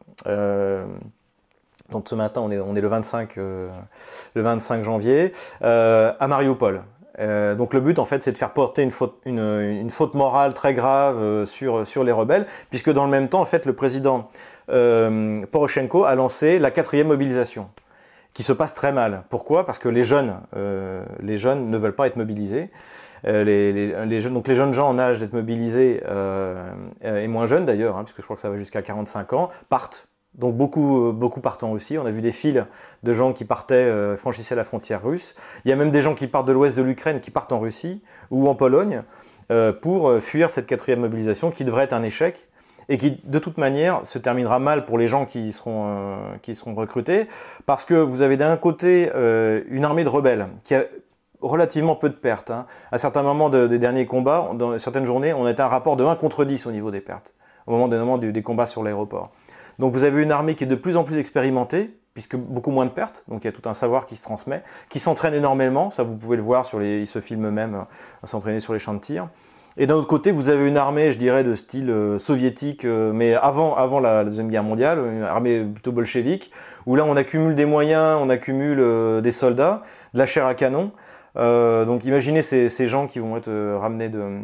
Donc 1.90 2.08
ce 2.08 2.14
matin, 2.14 2.40
on 2.40 2.50
est, 2.50 2.80
le, 2.80 2.88
25, 2.88 3.38
euh, 3.38 3.68
le 4.34 4.42
25 4.42 4.84
janvier, 4.84 5.32
euh, 5.62 6.12
à 6.18 6.28
Mariupol. 6.28 6.82
Euh, 7.18 7.54
donc 7.54 7.74
le 7.74 7.80
but 7.80 7.98
en 7.98 8.04
fait 8.06 8.22
c'est 8.22 8.32
de 8.32 8.38
faire 8.38 8.52
porter 8.52 8.82
une 8.82 8.90
faute, 9.90 10.14
morale 10.14 10.54
très 10.54 10.72
grave 10.72 11.44
sur, 11.44 12.04
les 12.04 12.12
rebelles, 12.12 12.46
puisque 12.70 12.90
dans 12.90 13.04
le 13.04 13.10
même 13.10 13.28
temps 13.28 13.40
en 13.40 13.46
fait 13.46 13.66
le 13.66 13.74
président 13.74 14.28
Poroshenko 14.68 16.04
a 16.04 16.14
lancé 16.14 16.58
la 16.58 16.70
quatrième 16.70 17.08
mobilisation, 17.08 17.68
qui 18.32 18.42
se 18.42 18.52
passe 18.52 18.74
très 18.74 18.92
mal. 18.92 19.24
Pourquoi? 19.28 19.66
Parce 19.66 19.78
que 19.78 19.88
les 19.88 20.04
jeunes, 20.04 20.36
ne 20.54 21.76
veulent 21.76 21.96
pas 21.96 22.06
être 22.06 22.16
mobilisés. 22.16 22.70
Donc 23.24 23.34
les 24.48 24.54
jeunes 24.54 24.72
gens 24.72 24.88
en 24.88 24.98
âge 24.98 25.18
d'être 25.18 25.34
mobilisés 25.34 26.00
et 27.02 27.28
moins 27.28 27.46
jeunes 27.46 27.66
d'ailleurs, 27.66 27.98
hein, 27.98 28.04
puisque 28.04 28.20
je 28.20 28.24
crois 28.24 28.36
que 28.36 28.42
ça 28.42 28.48
va 28.48 28.56
jusqu'à 28.56 28.80
45 28.80 29.32
ans, 29.32 29.50
partent 29.68 30.09
donc 30.34 30.56
beaucoup, 30.56 31.08
euh, 31.08 31.12
beaucoup 31.12 31.40
partent 31.40 31.62
en 31.64 31.72
Russie. 31.72 31.98
On 31.98 32.06
a 32.06 32.10
vu 32.10 32.22
des 32.22 32.32
files 32.32 32.66
de 33.02 33.14
gens 33.14 33.32
qui 33.32 33.44
partaient, 33.44 33.74
euh, 33.74 34.16
franchissaient 34.16 34.54
la 34.54 34.64
frontière 34.64 35.02
russe. 35.02 35.34
Il 35.64 35.68
y 35.68 35.72
a 35.72 35.76
même 35.76 35.90
des 35.90 36.02
gens 36.02 36.14
qui 36.14 36.26
partent 36.26 36.46
de 36.46 36.52
l'ouest 36.52 36.76
de 36.76 36.82
l'Ukraine 36.82 37.20
qui 37.20 37.30
partent 37.30 37.52
en 37.52 37.60
Russie 37.60 38.02
ou 38.30 38.48
en 38.48 38.54
Pologne 38.54 39.02
euh, 39.50 39.72
pour 39.72 40.12
fuir 40.20 40.50
cette 40.50 40.66
quatrième 40.66 41.00
mobilisation 41.00 41.50
qui 41.50 41.64
devrait 41.64 41.84
être 41.84 41.92
un 41.92 42.02
échec 42.02 42.48
et 42.88 42.96
qui 42.96 43.20
de 43.22 43.38
toute 43.38 43.58
manière 43.58 44.04
se 44.04 44.18
terminera 44.18 44.58
mal 44.58 44.84
pour 44.84 44.98
les 44.98 45.06
gens 45.06 45.24
qui 45.24 45.52
seront, 45.52 46.16
qui 46.42 46.54
seront 46.54 46.74
recrutés 46.74 47.28
parce 47.66 47.84
que 47.84 47.94
vous 47.94 48.22
avez 48.22 48.36
d'un 48.36 48.56
côté 48.56 49.08
une 49.68 49.84
armée 49.84 50.02
de 50.02 50.08
rebelles 50.08 50.48
qui 50.64 50.74
a 50.74 50.84
relativement 51.40 51.94
peu 51.94 52.08
de 52.08 52.14
pertes. 52.14 52.50
Hein. 52.50 52.66
À 52.90 52.98
certains 52.98 53.22
moments 53.22 53.48
des 53.48 53.78
derniers 53.78 54.06
combats, 54.06 54.50
dans 54.54 54.76
certaines 54.78 55.06
journées, 55.06 55.32
on 55.32 55.46
était 55.46 55.62
un 55.62 55.68
rapport 55.68 55.96
de 55.96 56.04
1 56.04 56.16
contre 56.16 56.44
10 56.44 56.66
au 56.66 56.72
niveau 56.72 56.90
des 56.90 57.00
pertes, 57.00 57.32
au 57.68 57.72
moment 57.72 57.86
des, 57.86 57.96
moments 57.96 58.18
des 58.18 58.42
combats 58.42 58.66
sur 58.66 58.82
l'aéroport. 58.82 59.30
Donc 59.80 59.94
vous 59.94 60.04
avez 60.04 60.22
une 60.22 60.30
armée 60.30 60.54
qui 60.54 60.64
est 60.64 60.66
de 60.66 60.74
plus 60.74 60.98
en 60.98 61.04
plus 61.04 61.16
expérimentée, 61.16 61.90
puisque 62.12 62.36
beaucoup 62.36 62.70
moins 62.70 62.84
de 62.84 62.90
pertes, 62.90 63.24
donc 63.28 63.44
il 63.44 63.46
y 63.46 63.48
a 63.48 63.52
tout 63.52 63.66
un 63.66 63.72
savoir 63.72 64.04
qui 64.04 64.14
se 64.14 64.22
transmet, 64.22 64.62
qui 64.90 64.98
s'entraîne 64.98 65.32
énormément, 65.32 65.90
ça 65.90 66.02
vous 66.02 66.16
pouvez 66.16 66.36
le 66.36 66.42
voir 66.42 66.66
sur 66.66 66.78
les, 66.78 67.00
ils 67.00 67.06
se 67.06 67.18
filment 67.18 67.50
même 67.50 67.74
à 67.74 67.78
euh, 67.78 68.26
s'entraîner 68.26 68.60
sur 68.60 68.74
les 68.74 68.78
champs 68.78 68.92
de 68.92 68.98
tir. 68.98 69.28
Et 69.78 69.86
d'un 69.86 69.94
autre 69.94 70.06
côté, 70.06 70.32
vous 70.32 70.50
avez 70.50 70.68
une 70.68 70.76
armée, 70.76 71.12
je 71.12 71.18
dirais, 71.18 71.44
de 71.44 71.54
style 71.54 71.88
euh, 71.88 72.18
soviétique, 72.18 72.84
euh, 72.84 73.12
mais 73.14 73.34
avant, 73.34 73.74
avant 73.74 74.00
la, 74.00 74.24
Deuxième 74.24 74.50
Guerre 74.50 74.64
mondiale, 74.64 74.98
une 74.98 75.22
armée 75.22 75.64
plutôt 75.64 75.92
bolchevique, 75.92 76.50
où 76.84 76.94
là 76.94 77.06
on 77.06 77.16
accumule 77.16 77.54
des 77.54 77.64
moyens, 77.64 78.18
on 78.20 78.28
accumule 78.28 79.22
des 79.22 79.32
soldats, 79.32 79.80
de 80.12 80.18
la 80.18 80.26
chair 80.26 80.44
à 80.44 80.54
canon. 80.54 80.92
donc 81.36 82.04
imaginez 82.04 82.42
ces, 82.42 82.68
ces, 82.68 82.86
gens 82.86 83.06
qui 83.06 83.18
vont 83.18 83.38
être 83.38 83.50
ramenés 83.76 84.10
de, 84.10 84.40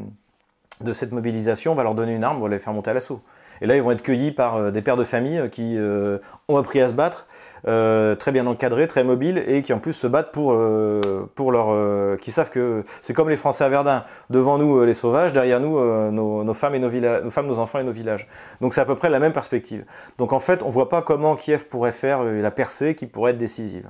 de 0.80 0.92
cette 0.94 1.12
mobilisation, 1.12 1.72
on 1.72 1.74
va 1.74 1.82
leur 1.82 1.94
donner 1.94 2.14
une 2.14 2.24
arme, 2.24 2.38
on 2.38 2.44
va 2.44 2.48
les 2.48 2.58
faire 2.58 2.72
monter 2.72 2.90
à 2.90 2.94
l'assaut. 2.94 3.20
Et 3.60 3.66
là, 3.66 3.76
ils 3.76 3.82
vont 3.82 3.90
être 3.90 4.02
cueillis 4.02 4.32
par 4.32 4.56
euh, 4.56 4.70
des 4.70 4.82
pères 4.82 4.96
de 4.96 5.04
famille 5.04 5.38
euh, 5.38 5.48
qui 5.48 5.76
euh, 5.76 6.18
ont 6.48 6.56
appris 6.56 6.80
à 6.80 6.88
se 6.88 6.94
battre, 6.94 7.26
très 7.64 8.30
bien 8.30 8.46
encadrés, 8.46 8.86
très 8.86 9.02
mobiles, 9.02 9.42
et 9.44 9.62
qui 9.62 9.72
en 9.72 9.80
plus 9.80 9.92
se 9.92 10.06
battent 10.06 10.30
pour, 10.30 10.56
pour 11.34 11.50
leur, 11.50 12.16
qui 12.18 12.30
savent 12.30 12.50
que 12.50 12.84
c'est 13.02 13.12
comme 13.12 13.28
les 13.28 13.36
Français 13.36 13.64
à 13.64 13.68
Verdun. 13.68 14.04
Devant 14.30 14.56
nous, 14.56 14.84
les 14.84 14.94
sauvages, 14.94 15.32
derrière 15.32 15.58
nous, 15.58 15.80
nos, 16.12 16.54
femmes 16.54 16.76
et 16.76 16.78
nos 16.78 16.90
nos 16.90 17.30
femmes, 17.30 17.48
nos 17.48 17.58
enfants 17.58 17.80
et 17.80 17.82
nos 17.82 17.90
villages. 17.90 18.28
Donc 18.60 18.72
c'est 18.72 18.80
à 18.80 18.84
peu 18.84 18.94
près 18.94 19.10
la 19.10 19.18
même 19.18 19.32
perspective. 19.32 19.84
Donc 20.18 20.32
en 20.32 20.38
fait, 20.38 20.62
on 20.62 20.70
voit 20.70 20.88
pas 20.88 21.02
comment 21.02 21.34
Kiev 21.34 21.66
pourrait 21.66 21.90
faire 21.90 22.22
la 22.22 22.50
percée 22.52 22.94
qui 22.94 23.06
pourrait 23.06 23.32
être 23.32 23.38
décisive. 23.38 23.88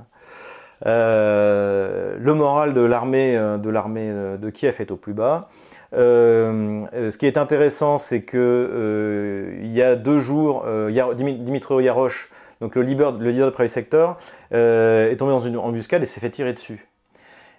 le 0.87 2.33
moral 2.33 2.73
de 2.73 2.81
l'armée 2.81 3.37
de 3.37 3.69
l'armée 3.69 4.11
de 4.41 4.49
Kiev 4.49 4.77
est 4.81 4.91
au 4.91 4.97
plus 4.97 5.13
bas. 5.13 5.49
Euh, 5.97 7.11
ce 7.11 7.17
qui 7.17 7.27
est 7.27 7.39
intéressant, 7.39 7.99
c'est 7.99 8.23
que 8.23 8.37
euh, 8.37 9.59
il 9.63 9.73
y 9.73 9.83
a 9.83 9.97
deux 9.97 10.19
jours, 10.19 10.65
euh, 10.67 10.91
Yaroche, 10.91 12.31
donc 12.61 12.75
le 12.75 12.83
leader, 12.83 13.13
le 13.13 13.31
leader 13.31 13.49
du 13.49 13.53
premier 13.53 13.69
secteur, 13.69 14.19
est 14.51 15.17
tombé 15.19 15.33
dans 15.33 15.41
une 15.41 15.57
embuscade 15.57 16.03
et 16.03 16.07
s'est 16.07 16.21
fait 16.21 16.31
tirer 16.31 16.53
dessus. 16.53 16.87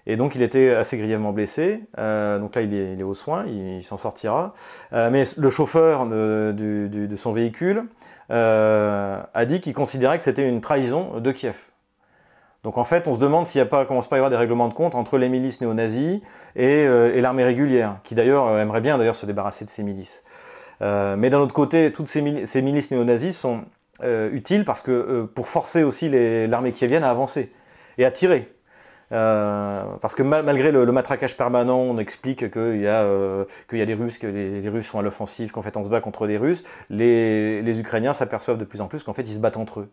Et 0.09 0.15
donc 0.15 0.35
il 0.35 0.41
était 0.41 0.69
assez 0.71 0.97
grièvement 0.97 1.33
blessé. 1.33 1.81
donc 1.97 2.55
là 2.55 2.61
il 2.61 2.73
est, 2.73 2.93
il 2.93 2.99
est 2.99 3.03
aux 3.03 3.13
soins, 3.13 3.45
il, 3.45 3.83
s'en 3.83 3.97
sortira. 3.97 4.53
mais 4.91 5.23
le 5.37 5.49
chauffeur 5.49 6.07
de 6.07 7.15
son 7.15 7.33
véhicule 7.33 7.83
a 8.29 9.45
dit 9.45 9.59
qu'il 9.59 9.73
considérait 9.73 10.17
que 10.17 10.23
c'était 10.23 10.47
une 10.47 10.61
trahison 10.61 11.19
de 11.19 11.31
Kiev. 11.31 11.57
Donc 12.63 12.77
en 12.77 12.83
fait, 12.83 13.07
on 13.07 13.13
se 13.13 13.19
demande 13.19 13.47
s'il 13.47 13.63
pas, 13.65 13.85
commence 13.85 14.07
pas 14.07 14.15
à 14.15 14.17
y 14.17 14.19
avoir 14.19 14.29
des 14.29 14.37
règlements 14.37 14.67
de 14.67 14.73
compte 14.73 14.95
entre 14.95 15.17
les 15.17 15.29
milices 15.29 15.61
néo-nazis 15.61 16.21
et, 16.55 16.85
euh, 16.85 17.19
l'armée 17.21 17.43
régulière, 17.43 17.99
qui 18.03 18.15
d'ailleurs 18.15 18.47
euh, 18.47 18.61
aimerait 18.61 18.81
bien 18.81 18.97
d'ailleurs 18.97 19.15
se 19.15 19.25
débarrasser 19.25 19.65
de 19.65 19.69
ces 19.69 19.83
milices. 19.83 20.23
Euh, 20.81 21.15
mais 21.17 21.29
d'un 21.29 21.39
autre 21.39 21.53
côté, 21.53 21.91
toutes 21.91 22.07
ces, 22.07 22.21
milices 22.21 22.91
néo-nazis 22.91 23.37
sont 23.37 23.61
utiles 24.31 24.63
parce 24.63 24.83
que 24.83 25.23
pour 25.33 25.47
forcer 25.47 25.81
aussi 25.81 26.07
l'armée 26.47 26.71
qui 26.71 26.85
vienne 26.85 27.03
à 27.03 27.09
avancer 27.09 27.51
et 27.97 28.05
à 28.05 28.11
tirer. 28.11 28.53
parce 29.09 30.13
que 30.13 30.21
malgré 30.21 30.71
le, 30.71 30.85
matraquage 30.91 31.35
permanent, 31.35 31.79
on 31.79 31.97
explique 31.97 32.51
qu'il 32.51 32.75
y, 32.75 32.83
y 32.83 32.87
a 32.87 33.85
des 33.85 33.93
Russes, 33.95 34.19
que 34.19 34.27
les, 34.27 34.69
Russes 34.69 34.85
sont 34.85 34.99
à 34.99 35.01
l'offensive, 35.01 35.51
qu'en 35.51 35.63
fait 35.63 35.77
on 35.77 35.83
se 35.83 35.89
bat 35.89 35.99
contre 35.99 36.27
des 36.27 36.37
Russes. 36.37 36.63
Les 36.91 37.79
Ukrainiens 37.79 38.13
s'aperçoivent 38.13 38.59
de 38.59 38.65
plus 38.65 38.81
en 38.81 38.87
plus 38.87 39.01
qu'en 39.01 39.13
fait 39.13 39.23
ils 39.23 39.33
se 39.33 39.39
battent 39.39 39.57
entre 39.57 39.79
eux. 39.79 39.89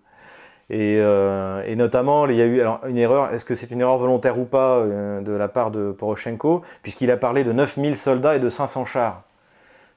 Et, 0.70 0.98
euh, 0.98 1.62
et, 1.66 1.76
notamment, 1.76 2.26
il 2.26 2.36
y 2.36 2.42
a 2.42 2.46
eu 2.46 2.62
une 2.88 2.96
erreur, 2.96 3.32
est-ce 3.32 3.44
que 3.44 3.54
c'est 3.54 3.70
une 3.70 3.80
erreur 3.80 3.98
volontaire 3.98 4.38
ou 4.38 4.44
pas 4.44 4.78
euh, 4.78 5.20
de 5.20 5.32
la 5.32 5.48
part 5.48 5.70
de 5.70 5.92
Poroshenko, 5.92 6.62
puisqu'il 6.82 7.10
a 7.10 7.16
parlé 7.16 7.44
de 7.44 7.52
9000 7.52 7.96
soldats 7.96 8.36
et 8.36 8.40
de 8.40 8.48
500 8.48 8.84
chars. 8.86 9.22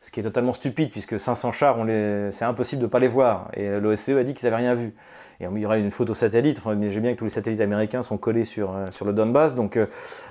ce 0.01 0.12
qui 0.12 0.19
est 0.19 0.24
totalement 0.24 0.53
stupide 0.53 0.91
puisque 0.91 1.19
500 1.19 1.51
chars, 1.53 1.77
c'est 2.31 2.45
impossible 2.45 2.81
de 2.81 2.88
ne 2.88 2.91
pas 2.91 3.00
les 3.00 3.07
voir. 3.07 3.50
Et 3.53 3.79
l'OSCE 3.79 4.09
a 4.09 4.24
dit 4.24 4.33
qu'ils 4.33 4.45
n'avaient 4.45 4.62
rien 4.62 4.75
vu. 4.75 4.93
Et 5.39 5.45
il 5.45 5.59
y 5.59 5.65
aura 5.65 5.77
une 5.77 5.91
photo 5.91 6.13
satellite. 6.13 6.57
Enfin, 6.59 6.77
j'ai 6.89 7.00
bien 7.00 7.13
que 7.13 7.19
tous 7.19 7.25
les 7.25 7.29
satellites 7.29 7.62
américains 7.62 8.01
sont 8.01 8.17
collés 8.17 8.45
sur, 8.45 8.75
euh, 8.75 8.91
sur 8.91 9.05
le 9.05 9.13
Donbass. 9.13 9.55
Donc, 9.55 9.79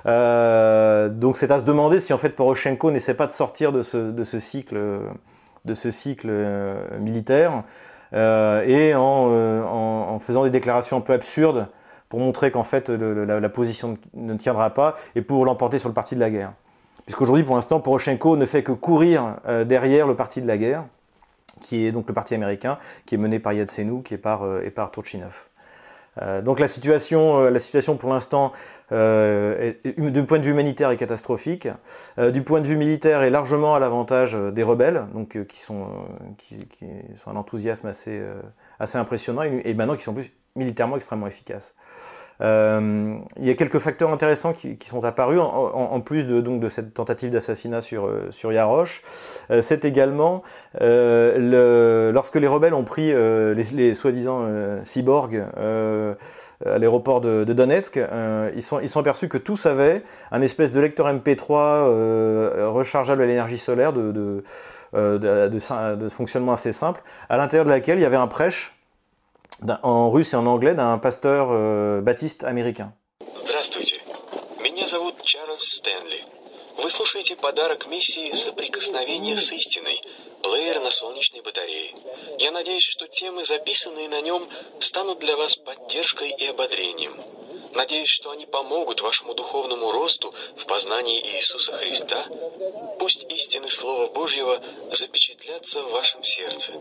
euh, 0.05 1.09
donc 1.09 1.37
c'est 1.37 1.49
à 1.51 1.59
se 1.59 1.63
demander 1.63 1.99
si 1.99 2.13
en 2.13 2.17
fait 2.17 2.29
Poroshenko 2.29 2.91
n'essaie 2.91 3.13
pas 3.15 3.25
de 3.25 3.31
sortir 3.31 3.71
de 3.71 3.81
ce, 3.81 3.97
de 3.97 4.23
ce 4.23 4.37
cycle, 4.37 4.79
de 5.65 5.73
ce 5.73 5.89
cycle 5.89 6.29
militaire 6.99 7.63
et 8.13 8.93
en, 8.95 9.01
en, 9.01 10.19
faisant 10.19 10.43
des 10.43 10.49
déclarations 10.49 10.97
un 10.97 11.01
peu 11.01 11.13
absurdes 11.13 11.67
pour 12.09 12.19
montrer 12.19 12.51
qu'en 12.51 12.63
fait 12.63 12.89
la, 12.89 13.49
position 13.49 13.97
ne 14.13 14.33
tiendra 14.35 14.69
pas 14.69 14.95
et 15.15 15.21
pour 15.21 15.45
l'emporter 15.45 15.79
sur 15.79 15.89
le 15.89 15.93
parti 15.93 16.15
de 16.15 16.19
la 16.19 16.29
guerre. 16.29 16.53
Puisqu'aujourd'hui, 17.05 17.43
pour 17.43 17.55
l'instant, 17.55 17.79
Poroshenko 17.79 18.35
ne 18.35 18.45
fait 18.45 18.63
que 18.63 18.73
courir 18.73 19.37
euh, 19.47 19.63
derrière 19.63 20.07
le 20.07 20.15
parti 20.15 20.41
de 20.41 20.47
la 20.47 20.57
guerre, 20.57 20.83
qui 21.61 21.85
est 21.85 21.93
donc 21.93 22.07
le 22.07 22.13
parti 22.13 22.35
américain, 22.35 22.77
qui 23.05 23.15
est 23.15 23.17
mené 23.17 23.39
par 23.39 23.53
Yatsenou 23.53 24.01
qui 24.01 24.15
euh, 24.25 24.61
et 24.63 24.71
par 24.71 24.91
Turchinov. 24.91 25.45
Euh, 26.21 26.41
donc 26.41 26.59
la 26.59 26.67
situation, 26.67 27.49
la 27.49 27.59
situation 27.59 27.97
pour 27.97 28.09
l'instant, 28.09 28.51
du 28.91 28.95
point 30.25 30.39
de 30.39 30.43
vue 30.43 30.51
humanitaire, 30.51 30.91
est 30.91 30.97
catastrophique. 30.97 31.67
du 32.17 32.41
point 32.41 32.61
de 32.61 32.67
vue 32.67 32.77
militaire, 32.77 33.21
est 33.21 33.29
largement 33.29 33.75
à 33.75 33.79
l'avantage 33.79 34.33
des 34.33 34.63
rebelles, 34.63 35.05
qui 35.49 35.59
sont, 35.59 35.87
un 37.25 37.35
enthousiasme 37.35 37.87
assez, 37.87 38.21
assez 38.79 38.97
impressionnant 38.97 39.43
et, 39.43 39.73
maintenant 39.73 39.95
qui 39.95 40.03
sont 40.03 40.13
plus 40.13 40.31
militairement 40.55 40.95
extrêmement 40.95 41.27
efficaces. 41.27 41.75
Euh, 42.41 43.17
il 43.37 43.45
y 43.45 43.49
a 43.49 43.55
quelques 43.55 43.79
facteurs 43.79 44.11
intéressants 44.11 44.53
qui, 44.53 44.77
sont 44.85 45.03
apparus, 45.03 45.39
en, 45.41 45.99
plus 46.01 46.25
de, 46.25 46.41
donc, 46.41 46.59
de 46.59 46.69
cette 46.69 46.93
tentative 46.93 47.29
d'assassinat 47.29 47.81
sur, 47.81 48.05
euh, 48.05 48.27
sur 48.31 48.51
Yaroche. 48.51 49.01
Euh, 49.51 49.61
c'est 49.61 49.85
également 49.85 50.43
le, 50.79 52.11
lorsque 52.13 52.35
les 52.35 52.47
rebelles 52.47 52.73
ont 52.73 52.83
pris 52.83 53.11
les, 53.13 53.93
soi-disant 53.93 54.47
cyborgs 54.83 55.43
à 56.65 56.77
l'aéroport 56.77 57.21
de, 57.21 57.43
Donetsk, 57.43 57.99
ils, 58.55 58.61
sont, 58.61 58.79
ils 58.79 58.89
sont 58.89 58.99
aperçus 58.99 59.27
que 59.27 59.37
tous 59.37 59.65
avaient 59.65 60.03
un 60.31 60.41
espèce 60.41 60.71
de 60.71 60.79
lecteur 60.79 61.11
MP3 61.13 62.65
rechargeable 62.67 63.23
à 63.23 63.25
l'énergie 63.25 63.57
solaire 63.57 63.93
de, 63.93 64.43
de, 64.93 66.09
fonctionnement 66.09 66.53
assez 66.53 66.71
simple, 66.71 67.01
à 67.29 67.37
l'intérieur 67.37 67.65
de 67.65 67.71
laquelle 67.71 67.99
il 67.99 68.03
y 68.03 68.05
avait 68.05 68.15
un 68.15 68.27
prêche 68.27 68.76
en 69.83 70.09
russe 70.09 70.33
et 70.33 70.35
en 70.35 70.45
anglais 70.45 70.73
d'un 70.73 70.97
pasteur 70.97 71.49
euh, 71.51 72.01
baptiste 72.01 72.43
américain. 72.43 72.93
Здравствуйте, 73.35 74.01
меня 74.61 74.85
зовут 74.87 75.15
Чарльз 75.23 75.61
Стэнли. 75.77 76.23
Вы 76.77 76.89
слушаете 76.91 77.35
подарок 77.35 77.87
миссии 77.87 78.31
«Соприкосновение 78.33 79.35
с 79.35 79.51
истиной» 79.51 79.99
плеер 80.43 80.79
на 80.79 80.91
солнечной 80.91 81.41
батарее. 81.41 81.95
Я 82.37 82.51
надеюсь, 82.51 82.83
что 82.83 83.07
темы, 83.07 83.43
записанные 83.43 84.07
на 84.07 84.21
нем, 84.21 84.47
станут 84.79 85.19
для 85.19 85.35
вас 85.35 85.55
поддержкой 85.55 86.29
и 86.29 86.45
ободрением. 86.45 87.15
Надеюсь, 87.73 88.09
что 88.09 88.31
они 88.31 88.45
помогут 88.45 89.01
вашему 89.01 89.33
духовному 89.33 89.91
росту 89.91 90.33
в 90.55 90.65
познании 90.65 91.19
Иисуса 91.35 91.73
Христа. 91.73 92.25
Пусть 92.99 93.23
истины 93.31 93.69
Слова 93.69 94.07
Божьего 94.07 94.61
запечатлятся 94.91 95.81
в 95.81 95.91
вашем 95.91 96.23
сердце. 96.23 96.73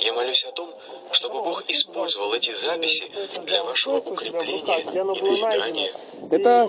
Я 0.00 0.12
молюсь 0.12 0.44
о 0.44 0.52
том, 0.52 0.70
чтобы 1.10 1.42
Бог 1.42 1.64
использовал 1.68 2.32
эти 2.32 2.54
записи 2.54 3.04
для 3.44 3.64
вашего 3.64 3.96
укрепления 3.96 4.80
и 4.80 5.02
назидания. 5.02 5.92
Это 6.30 6.68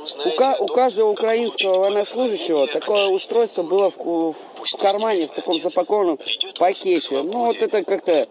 у, 0.59 0.63
у 0.63 0.67
каждого 0.67 1.09
украинского 1.09 1.79
военнослужащего 1.79 2.65
такое 2.67 3.07
устройство 3.07 3.61
было 3.61 3.91
в, 3.91 3.97
в 3.97 4.77
кармане, 4.79 5.27
в 5.27 5.31
таком 5.31 5.59
запакованном 5.61 6.17
пакете. 6.57 7.21
Ну 7.21 7.45
вот 7.45 7.57
это 7.57 7.83
как-то 7.83 8.27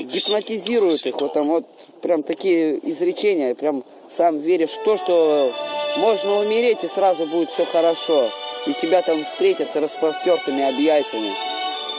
гипнотизирует 0.00 1.04
их. 1.04 1.20
Вот 1.20 1.34
там 1.34 1.48
вот 1.48 1.66
прям 2.00 2.22
такие 2.22 2.78
изречения, 2.88 3.54
прям 3.54 3.84
сам 4.08 4.38
веришь 4.38 4.70
в 4.70 4.84
то, 4.84 4.96
что 4.96 5.54
можно 5.96 6.38
умереть 6.38 6.84
и 6.84 6.88
сразу 6.88 7.26
будет 7.26 7.50
все 7.50 7.66
хорошо. 7.66 8.30
И 8.66 8.74
тебя 8.74 9.02
там 9.02 9.24
встретят 9.24 9.72
с 9.72 9.76
распростертыми 9.76 10.62
объятиями. 10.62 11.49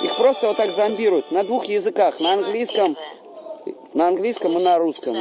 Их 0.02 0.16
просто 0.16 0.48
вот 0.48 0.56
так 0.56 0.70
зомбируют 0.72 1.30
на 1.30 1.42
двух 1.42 1.66
языках, 1.66 2.20
на 2.20 2.34
английском, 2.34 2.96
на 3.94 4.08
английском 4.08 4.58
и 4.58 4.62
на 4.62 4.78
русском. 4.78 5.16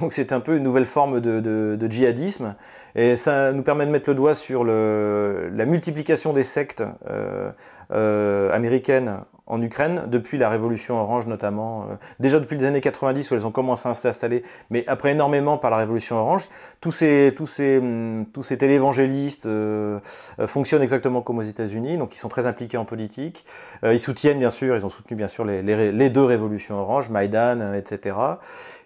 Donc 0.00 0.14
c'est 0.14 0.32
un 0.32 0.40
peu 0.40 0.56
une 0.56 0.62
nouvelle 0.62 0.86
forme 0.86 1.20
de, 1.20 1.40
de, 1.40 1.76
de, 1.78 1.86
djihadisme 1.86 2.56
et 2.94 3.14
ça 3.16 3.52
nous 3.52 3.62
permet 3.62 3.84
de 3.84 3.90
mettre 3.90 4.08
le 4.08 4.14
doigt 4.14 4.34
sur 4.34 4.64
le, 4.64 5.50
la 5.52 5.66
multiplication 5.66 6.32
des 6.32 6.42
sectes 6.42 6.82
euh, 7.06 7.50
euh, 7.92 8.50
américaines 8.52 9.20
en 9.47 9.61
Ukraine 9.61 10.03
depuis 10.07 10.37
la 10.37 10.49
révolution 10.49 10.99
orange 10.99 11.25
notamment, 11.25 11.83
euh, 11.83 11.95
déjà 12.19 12.39
depuis 12.39 12.57
les 12.57 12.65
années 12.65 12.81
90 12.81 13.31
où 13.31 13.35
elles 13.35 13.45
ont 13.45 13.51
commencé 13.51 13.87
à 13.87 13.93
s'installer, 13.93 14.43
mais 14.69 14.83
après 14.87 15.11
énormément 15.11 15.57
par 15.57 15.71
la 15.71 15.77
révolution 15.77 16.17
orange, 16.17 16.49
tous 16.81 16.91
ces, 16.91 17.33
tous 17.35 17.45
ces, 17.47 17.77
hum, 17.79 18.25
tous 18.33 18.43
ces 18.43 18.57
télévangélistes 18.57 19.45
euh, 19.45 19.99
euh, 20.39 20.47
fonctionnent 20.47 20.81
exactement 20.81 21.21
comme 21.21 21.39
aux 21.39 21.43
États-Unis, 21.43 21.97
donc 21.97 22.13
ils 22.13 22.19
sont 22.19 22.29
très 22.29 22.45
impliqués 22.45 22.77
en 22.77 22.85
politique. 22.85 23.45
ils 23.83 23.99
soutiennent 23.99 24.39
bien 24.39 24.49
sûr, 24.49 24.75
ils 24.75 24.85
ont 24.85 24.89
soutenu 24.89 25.15
bien 25.15 25.27
sûr 25.27 25.45
les, 25.45 25.61
les, 25.61 25.91
les 25.91 26.09
deux 26.09 26.23
révolutions 26.23 26.75
orange, 26.79 27.09
Maïdan, 27.09 27.73
etc. 27.73 28.15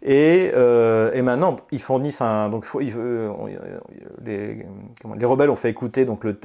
Et, 0.03 0.51
euh, 0.55 1.11
et, 1.13 1.21
maintenant, 1.21 1.57
ils 1.71 1.81
fournissent 1.81 2.21
un. 2.21 2.49
Donc, 2.49 2.65
les, 4.23 4.65
comment, 5.01 5.15
les, 5.15 5.25
rebelles 5.25 5.51
ont 5.51 5.55
fait 5.55 5.69
écouter 5.69 6.05
donc 6.05 6.23
le, 6.23 6.35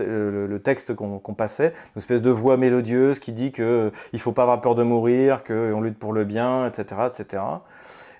le, 0.46 0.58
texte 0.60 0.94
qu'on 0.94 1.34
passait, 1.34 1.68
une 1.68 1.98
espèce 1.98 2.20
de 2.20 2.30
voix 2.30 2.58
mélodieuse 2.58 3.18
qui 3.18 3.32
dit 3.32 3.52
que 3.52 3.92
il 4.12 4.20
faut 4.20 4.32
pas 4.32 4.42
avoir 4.42 4.60
peur 4.60 4.74
de 4.74 4.82
mourir, 4.82 5.42
qu'on 5.42 5.80
lutte 5.80 5.98
pour 5.98 6.12
le 6.12 6.24
bien, 6.24 6.66
etc., 6.66 7.02
etc. 7.06 7.42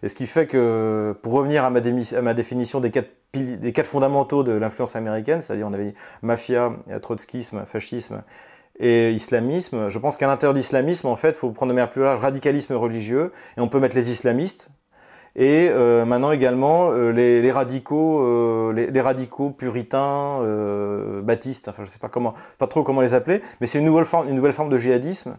Et 0.03 0.09
ce 0.09 0.15
qui 0.15 0.27
fait 0.27 0.47
que, 0.47 1.15
pour 1.23 1.33
revenir 1.33 1.65
à 1.65 1.71
ma, 1.71 1.81
définition 1.81 2.81
des 2.81 2.91
quatre, 2.91 3.89
fondamentaux 3.89 4.43
de 4.43 4.53
l'influence 4.53 4.97
américaine, 4.97 5.43
c'est-à-dire 5.43 5.67
on 5.67 5.73
avait 5.73 5.95
mafia, 6.23 6.73
trotskisme, 7.03 7.65
fascisme 7.67 8.23
et 8.79 9.11
islamisme, 9.13 9.89
je 9.89 9.99
pense 9.99 10.17
qu'à 10.17 10.27
l'intérieur 10.27 10.53
de 10.53 10.59
l'islamisme, 10.59 11.09
en 11.09 11.17
fait, 11.17 11.31
il 11.31 11.35
faut 11.35 11.51
prendre 11.51 11.73
de 11.73 11.75
manière 11.75 11.91
plus 11.91 12.03
large 12.03 12.21
radicalisme 12.21 12.75
religieux, 12.75 13.33
et 13.57 13.61
on 13.61 13.69
peut 13.69 13.81
mettre 13.81 13.97
les 13.97 14.11
islamistes, 14.11 14.69
et 15.37 15.69
euh, 15.71 16.05
maintenant 16.07 16.33
également 16.33 16.91
euh, 16.91 17.11
les, 17.13 17.53
radicaux, 17.53 18.21
euh, 18.21 18.73
les, 18.73 19.01
radicaux 19.01 19.51
puritains, 19.51 20.41
baptistes, 21.23 21.69
enfin 21.69 21.85
je 21.85 21.91
sais 21.91 21.99
pas 21.99 22.09
comment, 22.09 22.35
pas 22.59 22.67
trop 22.67 22.83
comment 22.83 23.03
les 23.03 23.15
appeler, 23.15 23.43
mais 23.61 23.67
c'est 23.67 23.79
une 23.79 23.85
nouvelle 23.85 24.07
forme, 24.07 24.29
une 24.29 24.35
nouvelle 24.35 24.55
forme 24.55 24.71
de 24.71 24.79
djihadisme 24.79 25.37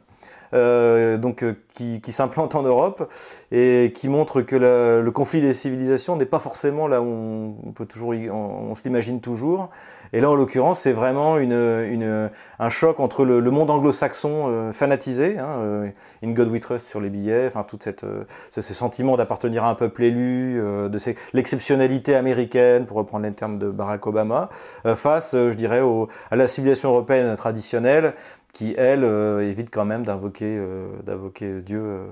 euh, 0.54 1.18
donc, 1.18 1.44
euh, 1.44 1.56
qui, 1.74 2.02
qui 2.02 2.12
s'implante 2.12 2.56
en 2.56 2.64
Europe 2.64 3.12
et 3.52 3.92
qui 3.96 4.10
montre 4.10 4.42
que 4.42 4.56
le 4.56 5.12
conflit 5.12 5.42
des 5.42 5.54
civilisations 5.54 6.16
n'est 6.16 6.26
pas 6.26 6.40
forcément 6.40 6.88
là 6.88 7.02
où 7.02 7.56
on, 7.66 7.72
peut 7.72 7.86
toujours, 7.86 8.10
on, 8.10 8.72
on 8.72 8.76
se 8.76 8.84
l'imagine 8.84 9.22
toujours. 9.22 9.70
Et 10.14 10.22
là, 10.22 10.30
en 10.30 10.36
l'occurrence, 10.36 10.80
c'est 10.80 10.94
vraiment 10.94 11.38
une, 11.38 11.52
une, 11.52 12.30
un 12.60 12.70
choc 12.70 13.00
entre 13.02 13.26
le, 13.26 13.42
le 13.42 13.52
monde 13.52 13.70
anglo-saxon 13.70 14.46
euh, 14.48 14.72
fanatisé, 14.72 15.38
hein, 15.38 15.50
euh, 15.60 15.90
In 16.24 16.32
God 16.32 16.50
We 16.50 16.62
Trust 16.62 16.88
sur 16.88 17.02
les 17.02 17.10
billets, 17.10 17.46
enfin 17.48 17.64
tout 17.64 17.78
cette, 17.82 18.06
ce, 18.50 18.62
ce 18.62 18.74
sentiment 18.74 19.18
d'appartenir 19.18 19.66
à 19.66 19.70
un 19.70 19.76
peuple 19.76 20.04
élu, 20.04 20.56
de 20.56 20.98
l'exceptionnalité 21.34 22.16
américaine, 22.16 22.86
pour 22.86 22.98
reprendre 22.98 23.26
les 23.26 23.34
termes 23.34 23.60
de 23.60 23.70
Barack 23.70 24.08
Obama, 24.08 24.50
face, 24.96 25.34
je 25.34 25.54
dirais, 25.54 25.82
au, 25.82 26.08
à 26.32 26.36
la 26.36 26.48
civilisation 26.48 26.90
européenne 26.90 27.36
traditionnelle, 27.36 28.14
qui, 28.58 28.74
elle, 28.76 29.04
euh, 29.04 29.48
évite 29.48 29.70
quand 29.70 29.86
même 29.86 30.04
d'invoquer 30.04 30.58
euh, 30.58 31.62
Dieu 31.62 31.80
euh, 31.80 32.08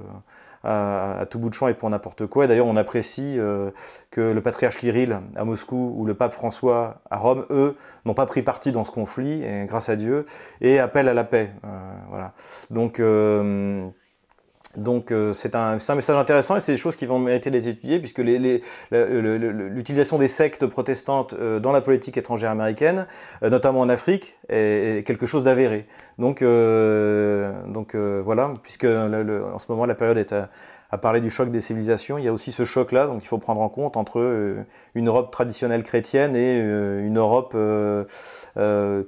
à, 0.64 1.26
tout 1.26 1.40
bout 1.40 1.50
de 1.50 1.56
champ 1.56 1.68
et 1.70 1.74
pour 1.74 1.90
n'importe 1.90 2.28
quoi. 2.28 2.46
D'ailleurs, 2.46 2.68
on 2.68 2.76
apprécie 2.76 3.40
que 4.12 4.22
le 4.22 4.42
patriarche 4.42 4.78
Kirill 4.78 5.22
à 5.36 5.44
Moscou 5.44 5.96
ou 5.98 6.06
le 6.06 6.14
pape 6.14 6.34
François 6.34 7.02
à 7.10 7.18
Rome, 7.18 7.48
eux, 7.50 7.76
n'ont 8.06 8.14
pas 8.14 8.28
pris 8.28 8.44
parti 8.44 8.72
dans 8.72 8.84
ce 8.84 8.92
conflit, 8.92 9.44
et, 9.44 9.66
grâce 9.66 9.90
à 9.90 9.96
Dieu, 9.96 10.28
et 10.62 10.78
appellent 10.78 11.10
à 11.10 11.16
la 11.16 11.24
paix. 11.24 11.52
voilà. 12.10 12.34
Donc, 12.70 13.00
donc 14.78 15.12
euh, 15.12 15.34
c'est 15.34 15.56
un, 15.56 15.78
un, 15.88 15.96
message 15.96 16.18
intéressant 16.18 16.56
et 16.56 16.60
c'est 16.60 16.72
des 16.74 16.78
choses 16.78 16.96
qui 16.96 17.06
vont 17.06 17.20
mériter 17.20 17.52
d'être 17.52 17.68
étudiées 17.68 18.00
puisque 18.00 18.20
l'utilisation 18.92 20.18
des 20.18 20.28
sectes 20.28 20.66
protestantes 20.66 21.34
euh, 21.34 21.60
dans 21.60 21.72
la 21.72 21.82
politique 21.82 22.18
étrangère 22.18 22.52
américaine, 22.52 23.08
euh, 23.44 23.50
notamment 23.50 23.82
en 23.82 23.90
Afrique, 23.90 24.38
est, 24.50 25.06
quelque 25.06 25.26
chose 25.26 25.44
d'avéré. 25.44 25.88
Donc, 26.18 26.42
donc 26.42 27.96
voilà, 27.96 28.54
puisque 28.64 28.86
en 28.86 29.60
ce 29.60 29.66
moment 29.70 29.86
la 29.86 29.96
période 29.96 30.18
est 30.18 30.34
à, 30.96 30.98
parler 30.98 31.22
du 31.22 31.30
choc 31.30 31.52
des 31.52 31.62
civilisations, 31.62 32.18
il 32.18 32.26
y 32.26 32.28
a 32.28 32.34
aussi 32.34 32.52
ce 32.52 32.66
choc-là, 32.66 33.08
donc 33.08 33.24
il 33.24 33.28
faut 33.28 33.38
prendre 33.38 33.62
en 33.62 33.70
compte 33.70 33.98
entre 33.98 34.66
une 34.96 35.08
Europe 35.08 35.32
traditionnelle 35.32 35.84
chrétienne 35.84 36.36
et 36.36 36.60
une 36.60 37.18
Europe 37.18 37.56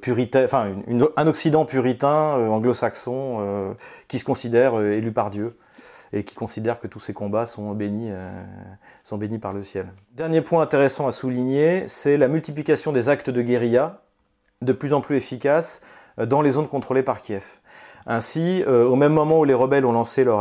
puritaine, 0.01 0.45
enfin 0.45 0.71
un 1.15 1.27
Occident 1.27 1.65
puritain 1.65 2.35
anglo-saxon 2.49 3.75
qui 4.07 4.19
se 4.19 4.23
considère 4.23 4.79
élu 4.81 5.11
par 5.11 5.29
Dieu 5.29 5.57
et 6.13 6.23
qui 6.23 6.35
considère 6.35 6.79
que 6.79 6.87
tous 6.87 6.99
ces 6.99 7.13
combats 7.13 7.45
sont 7.45 7.73
bénis, 7.73 8.09
euh, 8.11 8.43
sont 9.03 9.17
bénis 9.17 9.39
par 9.39 9.53
le 9.53 9.63
ciel. 9.63 9.87
Dernier 10.13 10.41
point 10.41 10.61
intéressant 10.61 11.07
à 11.07 11.11
souligner, 11.11 11.87
c'est 11.87 12.17
la 12.17 12.27
multiplication 12.27 12.91
des 12.91 13.09
actes 13.09 13.29
de 13.29 13.41
guérilla, 13.41 14.01
de 14.61 14.73
plus 14.73 14.93
en 14.93 15.01
plus 15.01 15.17
efficaces, 15.17 15.81
euh, 16.19 16.25
dans 16.25 16.41
les 16.41 16.51
zones 16.51 16.67
contrôlées 16.67 17.03
par 17.03 17.19
Kiev. 17.19 17.59
Ainsi, 18.07 18.63
au 18.65 18.95
même 18.95 19.13
moment 19.13 19.39
où 19.39 19.43
les 19.43 19.53
rebelles 19.53 19.85
ont 19.85 19.91
lancé 19.91 20.23
leur, 20.23 20.39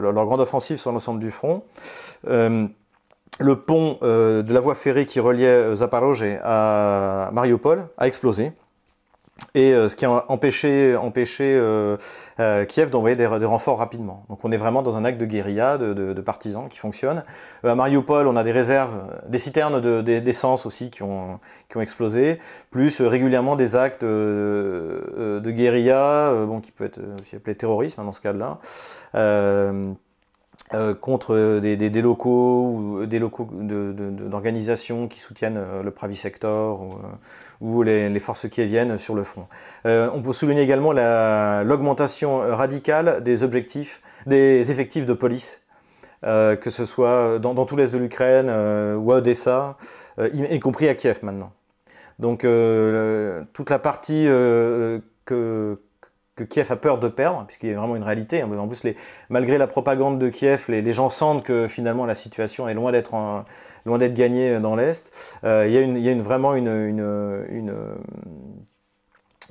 leur, 0.00 0.26
grande 0.26 0.40
offensive 0.40 0.78
sur 0.78 0.92
l'ensemble 0.92 1.20
du 1.20 1.30
front, 1.30 1.62
le 2.24 3.54
pont 3.54 3.98
de 4.02 4.52
la 4.52 4.60
voie 4.60 4.74
ferrée 4.74 5.04
qui 5.04 5.20
reliait 5.20 5.74
Zaporozhye 5.74 6.38
à 6.42 7.28
Mariupol 7.32 7.88
a 7.98 8.06
explosé 8.06 8.52
et 9.56 9.72
euh, 9.72 9.88
ce 9.88 9.96
qui 9.96 10.04
a 10.04 10.24
empêché, 10.28 10.94
empêché 10.96 11.56
euh, 11.56 11.96
euh, 12.40 12.66
Kiev 12.66 12.90
d'envoyer 12.90 13.16
des, 13.16 13.26
renforts 13.26 13.78
rapidement. 13.78 14.24
Donc 14.28 14.44
on 14.44 14.52
est 14.52 14.58
vraiment 14.58 14.82
dans 14.82 14.98
un 14.98 15.04
acte 15.04 15.18
de 15.18 15.24
guérilla, 15.24 15.78
de, 15.78 15.94
de, 15.94 16.12
de 16.12 16.20
partisans 16.20 16.68
qui 16.68 16.78
fonctionne. 16.78 17.24
à 17.64 17.74
Mariupol, 17.74 18.26
on 18.26 18.36
a 18.36 18.44
des 18.44 18.52
réserves, 18.52 18.94
des 19.26 19.38
citernes 19.38 19.80
d'essence 20.02 20.62
de, 20.62 20.66
aussi 20.66 20.90
qui 20.90 21.02
ont, 21.02 21.40
qui 21.70 21.78
ont 21.78 21.80
explosé, 21.80 22.38
plus 22.70 23.00
régulièrement 23.00 23.56
des 23.56 23.76
actes 23.76 24.04
de, 24.04 25.42
guérilla, 25.46 26.32
bon, 26.46 26.60
qui 26.60 26.70
peut 26.70 26.84
être 26.84 27.00
aussi 27.20 27.34
appelé 27.34 27.56
terrorisme 27.56 28.00
hein, 28.00 28.04
dans 28.04 28.12
ce 28.12 28.20
cas-là. 28.20 28.58
Euh, 30.74 30.94
contre 30.94 31.60
des, 31.60 32.02
locaux 32.02 32.72
ou 32.72 33.06
des 33.06 33.20
locaux 33.20 33.48
d'organisations 33.52 35.06
qui 35.06 35.20
soutiennent 35.20 35.58
euh, 35.58 35.84
le 35.84 35.92
Pravi 35.92 36.16
Sector 36.16 36.88
ou, 37.60 37.84
euh, 37.84 38.08
les, 38.08 38.20
forces 38.20 38.48
qui 38.48 38.66
viennent 38.66 38.98
sur 38.98 39.14
le 39.14 39.22
front. 39.22 39.46
Euh, 39.86 40.10
on 40.12 40.22
peut 40.22 40.32
souligner 40.32 40.62
également 40.62 40.92
l'augmentation 40.92 42.38
radicale 42.38 43.22
des 43.22 43.44
objectifs, 43.44 44.02
des 44.26 44.72
effectifs 44.72 45.06
de 45.06 45.12
police, 45.12 45.62
euh, 46.24 46.56
que 46.56 46.70
ce 46.70 46.84
soit 46.84 47.38
dans, 47.38 47.54
dans 47.54 47.64
tout 47.64 47.76
l'est 47.76 47.92
de 47.92 47.98
l'Ukraine 47.98 48.48
ou 48.48 49.12
à 49.12 49.18
Odessa, 49.18 49.76
y, 50.18 50.58
compris 50.58 50.88
à 50.88 50.96
Kiev 50.96 51.20
maintenant. 51.22 51.52
Donc 52.18 52.40
toute 52.40 53.70
la 53.70 53.78
partie 53.78 54.24
que 54.24 55.78
que 56.36 56.44
Kiev 56.44 56.70
a 56.70 56.76
peur 56.76 56.98
de 56.98 57.08
perdre, 57.08 57.44
puisqu'il 57.46 57.70
y 57.70 57.72
a 57.72 57.76
vraiment 57.76 57.96
une 57.96 58.02
réalité. 58.02 58.42
En 58.42 58.68
plus, 58.68 58.82
malgré 59.30 59.56
la 59.56 59.66
propagande 59.66 60.18
de 60.18 60.28
Kiev, 60.28 60.66
les, 60.68 60.92
gens 60.92 61.08
sentent 61.08 61.42
que 61.42 61.66
finalement 61.66 62.04
la 62.04 62.14
situation 62.14 62.68
est 62.68 62.74
loin 62.74 62.92
d'être 62.92 64.14
gagnée 64.14 64.60
dans 64.60 64.76
l'est. 64.76 65.10
Euh, 65.44 65.66
il, 65.66 65.98
y 65.98 66.10
a 66.10 66.14
vraiment 66.16 66.54
une, 66.54 67.72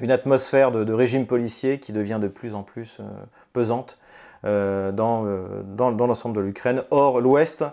atmosphère 0.08 0.72
de, 0.72 0.94
régime 0.94 1.26
policier 1.26 1.80
qui 1.80 1.92
devient 1.92 2.20
de 2.22 2.28
plus 2.28 2.54
en 2.54 2.62
plus 2.62 3.00
euh, 3.00 3.04
pesante 3.52 3.98
euh, 4.46 4.92
dans, 4.92 5.24
dans, 5.64 6.06
l'ensemble 6.06 6.36
de 6.36 6.42
l'Ukraine. 6.42 6.84
Or, 6.92 7.20
l'Ouest, 7.20 7.66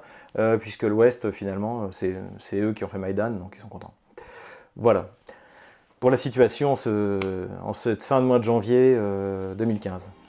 puisque 0.59 0.85
l'Ouest, 0.85 1.31
finalement, 1.33 1.90
c'est 1.92 2.16
eux 2.54 2.73
qui 2.73 2.83
ont 2.83 2.88
fait 2.88 2.99
Maïdan, 2.99 3.33
donc 3.33 3.52
ils 3.57 3.61
sont 3.61 3.69
contents. 3.69 3.92
Voilà 4.75 5.11
pour 6.02 6.11
la 6.11 6.16
situation 6.16 6.73
en, 6.73 6.75
ce, 6.75 7.47
en 7.62 7.73
cette 7.73 8.02
fin 8.02 8.21
de 8.21 8.26
mois 8.26 8.40
de 8.40 8.42
janvier 8.42 8.99
2015. 9.56 10.02
Euh, 10.02 10.22